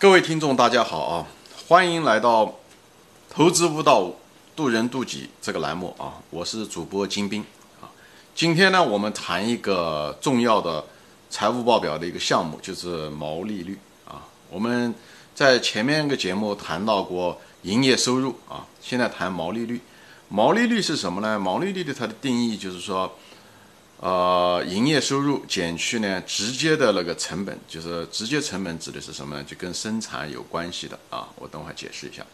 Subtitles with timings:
[0.00, 1.26] 各位听众，大家好啊！
[1.68, 2.46] 欢迎来到
[3.28, 4.10] 《投资悟道，
[4.56, 6.16] 渡人渡己》这个栏目啊！
[6.30, 7.44] 我是主播金兵
[7.82, 7.84] 啊。
[8.34, 10.82] 今天呢，我们谈一个重要的
[11.28, 13.78] 财务报表的一个项目，就是毛利率
[14.08, 14.24] 啊。
[14.48, 14.94] 我们
[15.34, 19.78] 在前面一个节目谈到过营业收入啊，现在谈毛利率。
[20.30, 21.38] 毛利率是什么呢？
[21.38, 23.12] 毛利率的它的定义就是说。
[24.02, 29.44] 呃，营业收入减去呢，直接的那个成本，就是直接成本指的是什么呢？
[29.44, 31.28] 就跟生产有关系的啊。
[31.36, 32.24] 我等会解释一下，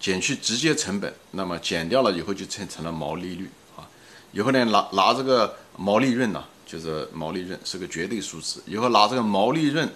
[0.00, 3.84] 减去直接成本，那么减掉了以后就成成了毛利率啊。
[4.32, 8.62] 以后呢，拿拿这个毛利润呢，就是毛利润是个绝对数字。
[8.66, 9.86] 以后拿这个毛利润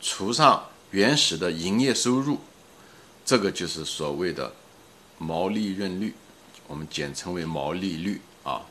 [0.00, 2.40] 除上原始的营业收入，
[3.24, 4.52] 这个就是所谓的
[5.18, 6.12] 毛利润率，
[6.66, 8.62] 我们简称为毛利率啊。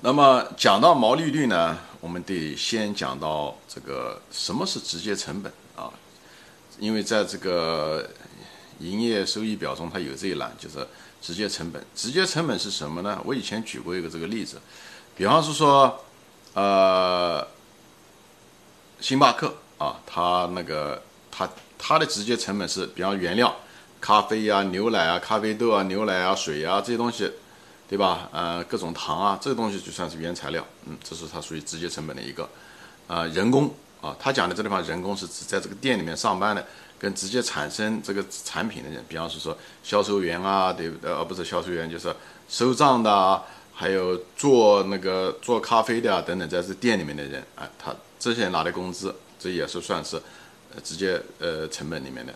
[0.00, 5.90] 那么讲到毛利率呢，我们得先讲到这个什么是直接成本啊？
[6.78, 8.08] 因为在这个
[8.78, 10.86] 营业收益表中，它有这一栏，就是
[11.20, 11.84] 直接成本。
[11.96, 13.20] 直接成本是什么呢？
[13.24, 14.60] 我以前举过一个这个例子，
[15.16, 16.04] 比方是说，
[16.54, 17.44] 呃，
[19.00, 23.52] 星巴克啊，它那个它它的直接成本是，比方原料，
[24.00, 27.28] 咖啡呀、牛奶啊、咖啡豆啊、牛奶啊、水啊这些东西。
[27.88, 28.28] 对吧？
[28.32, 32.46] 呃，各种糖啊，这个东西就算是原材料，嗯，这是它属于直接成本的一个，
[33.06, 36.62] 呃，人工啊，他讲的这地方人工是指在这个店里面上班的，
[36.98, 41.24] 跟直接产生这个产品的人，比方是说销售员啊，对呃？
[41.24, 42.14] 不是销售员，就是
[42.46, 50.16] 收账的，还有做那个做咖啡的啊等等，在这店里面的人啊，他这些人拿的工资，这也是算是
[50.74, 52.34] 呃直接呃成本里面的，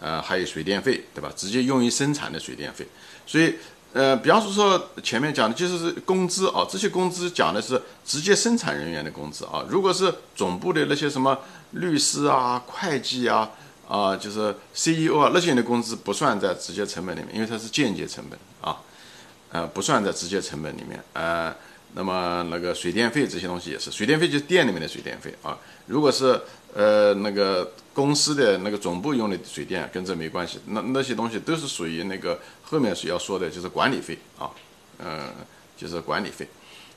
[0.00, 1.30] 呃，还有水电费，对吧？
[1.36, 2.86] 直接用于生产的水电费，
[3.26, 3.54] 所以。
[3.94, 9.64] 呃，比方说说前面讲的就是工资啊，这些工资讲的是直接生产人员的工资啊。
[9.68, 11.38] 如果是总部的那些什么
[11.70, 13.48] 律师啊、会计啊、
[13.86, 18.78] 啊，就是 CEO 啊那些人的工资不算在直接成本里面，因为它是间接成本啊，
[19.52, 21.00] 呃，不算在直接成本里面。
[21.12, 21.54] 呃，
[21.94, 25.58] 那么那个水电费这些东西也是，水电费就是店里面的水电费啊。
[25.86, 26.40] 如果是
[26.74, 27.72] 呃那个。
[27.94, 34.50] 公司的那个总部用的水电跟这没关系，那那些东西都是属于那个后面是要说的，就是管理费啊，
[34.98, 35.32] 嗯，
[35.76, 36.44] 就是管理费，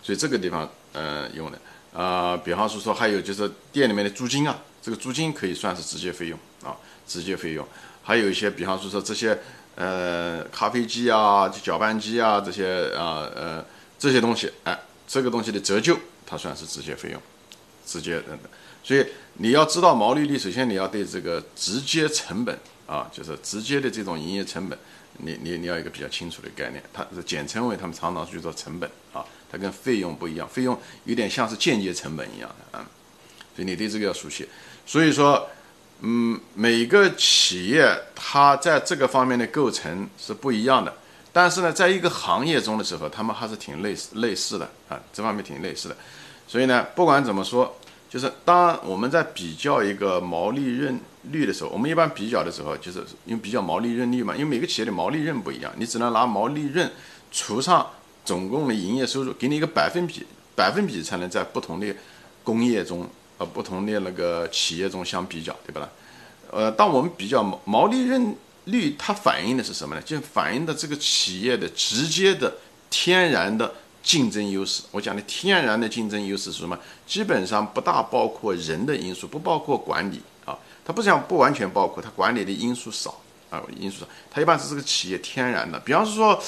[0.02, 1.60] 所以这个地方呃用的
[1.94, 6.76] 啊，比方说说还有就是店里面的租金啊，这个租金可以算是直接费用啊，
[7.06, 7.64] 直接费用，
[8.02, 9.38] 还有一些比方说说这些
[9.76, 13.64] 呃咖啡机啊、搅拌机啊这些啊呃
[14.00, 14.78] 这些东西，哎，
[15.08, 17.22] 这个东西的折旧它算是直接费用，
[17.86, 18.42] 直接等等。
[18.84, 24.78] 所以你要知道毛利率，首先你要对这个直接成本啊，就是直接的这种营业成本，
[25.18, 26.82] 你你你要一个比较清楚的概念。
[26.94, 32.88] 它是简称为他们常常去做成本啊，它跟费用不一样，费用有点像是间接成本一样的啊，
[33.56, 34.48] 所以你对这个要熟悉。
[34.86, 35.50] 所以说，
[36.00, 40.96] 嗯，每个企业它在这个方面的构成是不一样的，
[41.38, 45.96] 但是呢，在一个行业中的时候，他们还是挺类似类似的啊，这方面挺类似的。
[46.48, 47.78] 所以呢，不管怎么说。
[48.10, 56.90] 就是当我们在比较一个毛利润率的时候，我们一般比较的时候，就是因为比较毛利润率嘛，因为每个企业的毛利润不一样，你只能拿毛利润
[57.32, 57.86] 除上
[58.24, 60.26] 总共的营业收入，给你一个百分比，
[60.56, 61.94] 百分比才能在不同的
[62.46, 63.06] 工业中，
[63.40, 65.90] 呃，不同的那个企业中相比较，对吧？
[66.50, 68.34] 呃，当我们比较毛毛利润
[68.68, 70.02] 率，它反映的是什么呢？
[70.02, 72.56] 就反映的这个企业的直接的
[72.90, 73.74] 天然的。
[74.04, 76.80] 竞争优势，我讲的天然的竞争优势是什么？
[77.06, 80.58] 基本上不大包括人的因素，不包括管理啊。
[80.86, 83.20] 它不讲不完全包括，它管理的因素少
[83.50, 84.08] 啊，因素少。
[84.32, 86.42] 它一般是这个企业天然的，比方说，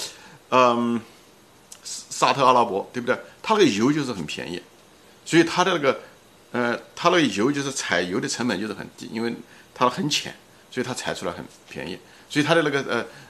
[0.51, 1.01] 嗯，
[1.84, 3.19] 沙特阿拉伯，对不对？
[3.44, 4.62] 它那个油就是很便宜，
[5.25, 6.00] 所以它的那个，
[6.53, 9.36] 呃，它那个油就是采油的成本就是很低，因为
[9.75, 10.34] 它很浅，
[10.72, 11.97] 所以它采出来很便宜，
[12.30, 12.81] 所以它的那个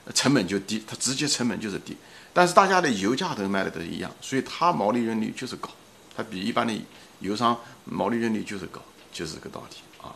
[0.06, 1.96] 呃成本就低，它直接成本就是低。
[2.34, 5.70] 但是大家的油价都卖的都一样，所以它毛利润率就是高，
[6.16, 6.74] 它比一般的
[7.20, 8.80] 油商毛利润率就是高，
[9.12, 10.14] 就是这个道理啊。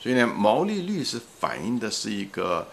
[0.00, 2.66] 所以呢，毛利率是反映的是一个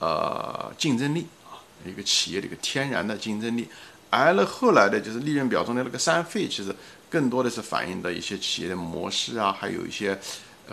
[0.00, 3.68] 呃竞争力啊，一个企业的一个天然的竞争力。
[4.10, 6.74] 而了后来的就是利润表中的那个三费，其实
[7.08, 10.18] 更多的是反映的一些企业的模式啊，还有一些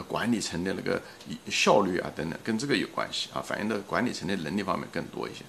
[0.03, 1.01] 管理层的那个
[1.49, 5.43] 效率啊等等，跟这个有关系啊，反映的管理层的能力方面更多一些。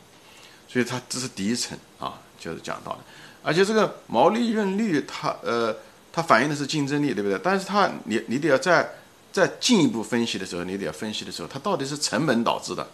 [0.69, 2.99] 所以它这是第一层啊，就是讲到的，
[3.43, 5.76] 而且这个毛利润率，它呃，
[6.12, 7.38] 它反映的是竞争力，对不对？
[7.43, 8.88] 但是它你你得要在
[9.32, 12.87] 在进一步分析的时候，你得要分析的时候，它到底是成本导致的，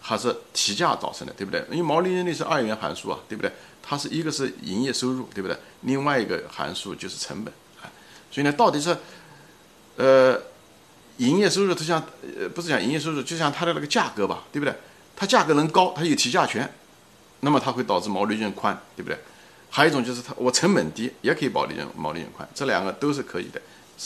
[0.00, 1.64] 还是提价造成的，对不对？
[1.70, 3.52] 因为毛利润率是二元函数啊，对不对？
[3.80, 5.56] 它是一个是营业收入，对不对？
[5.82, 7.86] 另外一个函数就是成本啊，
[8.30, 8.96] 所以呢，到底是
[9.96, 10.40] 呃
[11.18, 12.02] 营业收入，它像
[12.38, 14.74] 呃不是讲营业收入，就像它的那个价格吧，对不对？
[15.14, 16.72] 它价格能高，它有提价权，
[17.40, 19.18] 那么它会导致毛利润宽，对不对？
[19.70, 23.60] 还有一种就是它我成本低，也可以保利润毛利润宽，这两个都是可以的。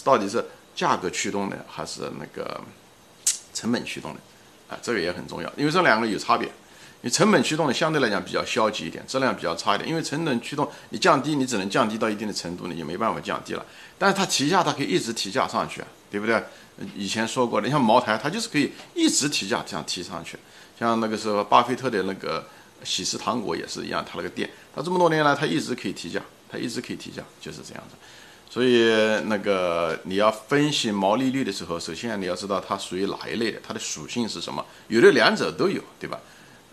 [0.04, 0.44] 到底是
[0.74, 2.60] 价格驱动的还是那个
[3.54, 4.20] 成本驱动的？
[4.68, 6.50] 啊，这个也很重要，因为这两个有差别。
[7.02, 9.88] 你成本驱动的相对来讲比较消极一点，质量比较差一点。
[9.88, 13.64] 因为成本驱动你降低，你只能降低到一定的程度，你就没办法降低了。
[13.98, 16.42] 但是它提价，它可以一直提价上去，对不对？
[16.94, 20.36] 以前说过的，像茅台，它就是可以一直提价这样提上去。
[20.78, 22.44] 像那个时候巴菲特的那个
[22.84, 26.20] 喜事糖果也是一样，他那个店，他这么多年来他一直可以提价，
[26.50, 27.96] 他一直可以提价，就是这样子。
[28.50, 28.90] 所以
[29.26, 34.64] 那个你要分析毛利率的时候，首先你要知道它属于哪一类的，它的属性是什么？
[34.88, 36.18] 有的两者都有，对吧？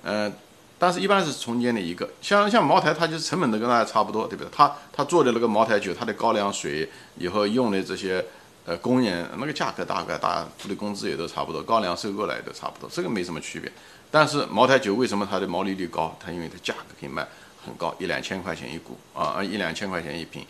[0.03, 0.31] 呃，
[0.77, 2.07] 但是一般是中间的一个。
[2.21, 4.49] 像像茅台，它就是成本都跟大家差不多，对不对？
[4.51, 8.23] 它它做的那个茅台酒，它的高粱水以后用的这些
[8.65, 13.71] 呃工人那个价格大概大付的工资也都差不多，高粱收购来的差不多，这个没什么区别。
[14.11, 16.15] 但是茅台酒为什么它的毛利率高？
[16.23, 17.25] 它因为它价格可以卖
[17.65, 20.45] 很高，一两千块钱一股啊，一两千块钱一瓶。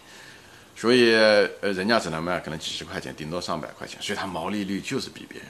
[0.76, 5.48] 所以，呃，人家只能卖可能几十块钱，顶多上百块钱，所以它毛利率就是比别人。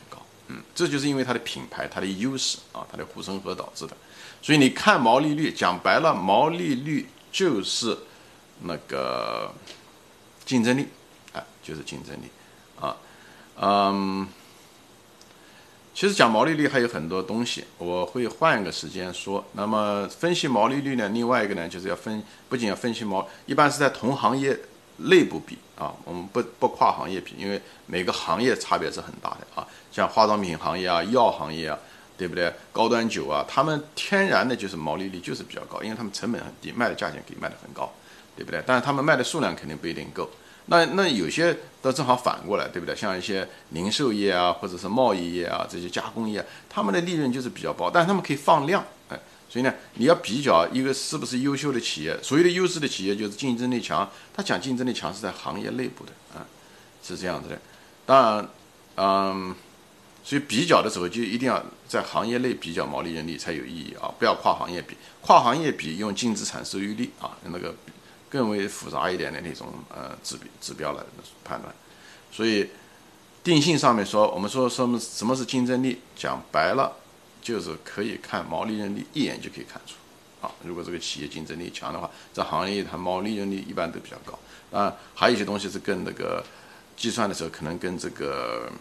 [0.76, 3.96] 这就是因为它的品牌、它的优势啊，它的护城河导致的。
[4.42, 7.98] 所以你看毛利率，讲白了，毛利率就是
[8.64, 9.54] 那个
[10.46, 10.88] 竞争力，
[11.34, 12.30] 哎，就是竞争力
[12.80, 12.98] 啊。
[13.62, 14.28] 嗯，
[15.94, 19.46] 其实讲毛利率还有很多东西，我会换一个时间说。
[19.54, 24.60] 那么分析毛利率呢，另外一个呢，就是要分，不仅要分析毛，一般是在同行业。
[24.98, 29.68] 内部比啊，我们不不跨行业比，因为每个行业差别是很大的啊。
[29.92, 31.78] 像化妆品行业啊、药行业啊，
[32.18, 32.54] 对不对？
[32.72, 37.92] 高端酒啊，他们天然的就是毛利率就是比较高，因为他们成本很低，卖的价钱可以卖得很高，
[38.36, 38.64] 对不对？
[38.66, 40.30] 但是他们卖的数量肯定不一定够。
[40.68, 42.96] 那那有些都正好反过来，对不对？
[42.96, 49.20] 像一些零售业啊，或者是贸易业啊，这些加工业，他们的利润就是比较高，但是他们可以放量，哎。
[49.54, 54.10] 所以呢，你要比较一个是不是优秀的企业，所谓的优势的企业就是竞争力强。
[54.36, 56.42] 他讲竞争力强是在行业内部的啊，
[57.04, 57.62] 是这样子的。
[58.04, 58.50] 当然，
[58.96, 59.56] 嗯，
[60.24, 64.98] 所以比较的时候就一定要在行业内比较毛利润率才有意义啊，不要跨行业比。
[65.22, 67.76] 跨行业比用净资产收益率啊，那个
[68.32, 71.04] 更为复杂一点的那种呃指指标来
[71.44, 71.72] 判断。
[72.32, 72.72] 所以
[73.44, 76.92] 定性上面说，我们说什么什么是竞争力，讲白了。
[77.44, 79.96] 就是可以看毛利润率，一眼就可以看出，
[80.42, 84.40] 啊，如果这个企业竞争力强的话，这行业它毛利润率一般都比较高。
[84.72, 86.42] 啊，还有一些东西是跟那个
[86.96, 88.72] 计算的时候，可能跟这个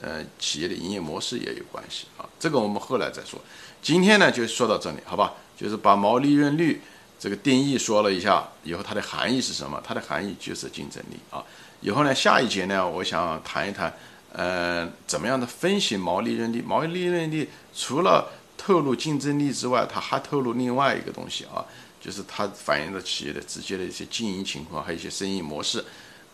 [0.00, 2.24] 呃企业的营业模式也有关系啊。
[2.38, 3.38] 这个我们后来再说。
[3.82, 5.34] 今天呢就说到这里，好吧？
[5.56, 6.80] 就是把毛利润率
[7.18, 9.82] 这个定义说了一下，以后它的含义是什么？
[9.84, 11.44] 它的含义就是竞争力啊。
[11.80, 13.92] 以后呢，下一节呢，我想谈一谈。
[14.34, 16.62] 呃，怎么样的分析毛利润率？
[16.62, 21.62] 毛利润率除了透露竞争力之外，它还透露另外一个东西啊，
[22.00, 25.84] 就是它反映了企业的直接的一些经营情况，还有一些生意模式。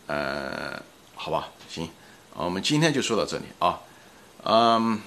[0.07, 0.81] 呃，
[1.13, 1.89] 好吧，行，
[2.35, 3.81] 我们今天就说到这里啊。
[4.43, 5.01] 嗯，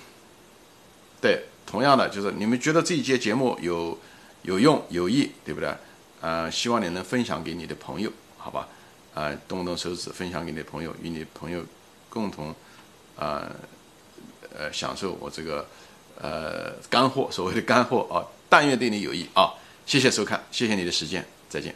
[1.19, 3.99] 对，同样的就是你们觉得这一节节目有
[4.43, 5.75] 有用有益，对不对？
[6.21, 8.69] 呃，希望你能分享给你的朋友，好吧？
[9.15, 11.65] 啊，动动手指分享给你的朋友，与你朋友
[12.11, 12.55] 共同。
[13.17, 13.51] 呃，
[14.57, 15.67] 呃，享受我这个
[16.21, 19.55] 呃干货，所谓的干货啊，但愿对你有益啊！
[19.87, 21.75] 谢谢收看，谢谢你的时间，再见。